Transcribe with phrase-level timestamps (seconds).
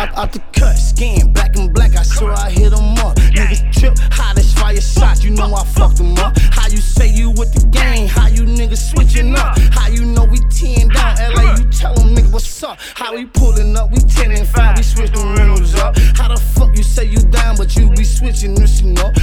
[0.00, 0.76] out, out the cut.
[0.76, 3.16] Skin black and black, I swear I hit them up.
[3.16, 6.38] Niggas trip, hot as fire shots, you know I fucked them up.
[6.38, 8.08] How you say you with the game?
[8.08, 9.58] How you niggas switching up?
[9.72, 11.16] How you know we 10 down?
[11.34, 12.78] LA, you tell them what's up.
[12.94, 15.96] How we pulling up, we 10 and 5, we switch the rentals up.
[16.16, 19.14] How the fuck you say you down, but you be switching this and up?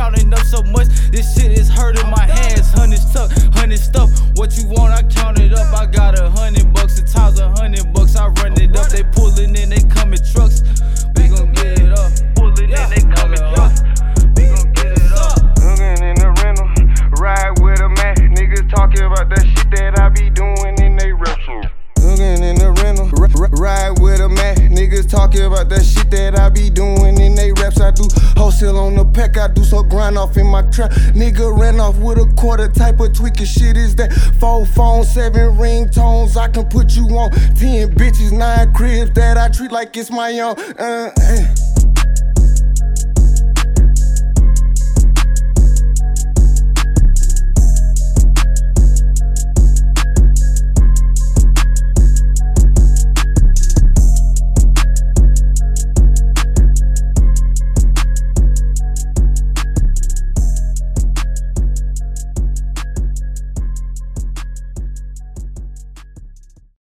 [0.00, 0.88] Counting up so much.
[1.12, 2.72] This shit is hurting my hands.
[2.72, 4.08] Hundreds tuck, hundred stuff.
[4.36, 5.74] What you want, I count it up.
[5.74, 8.16] I got a hundred bucks, a hundred bucks.
[8.16, 10.62] I run it up, they pullin' in, they come in trucks.
[11.16, 12.10] We gon' get it up.
[12.34, 13.82] Pullin' in, they come in trucks.
[14.36, 15.36] We gon' get it up.
[15.60, 16.68] Looking in the rental,
[17.20, 18.16] ride with a Mac.
[18.16, 21.60] Niggas talking about that shit that I be doing in they retro.
[22.00, 23.08] Looking in the rental,
[23.60, 24.56] ride with a Mac.
[24.56, 27.34] Niggas talking about that shit that I be doing in
[30.12, 30.90] do off in my trap.
[31.12, 34.12] Nigga ran off with a quarter type of tweaking shit is that.
[34.38, 37.30] Four phones, seven ringtones, I can put you on.
[37.30, 40.58] Ten bitches, nine cribs that I treat like it's my own.
[40.78, 41.79] Uh, eh.